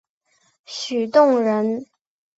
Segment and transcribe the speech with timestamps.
[0.65, 1.85] 许洞人。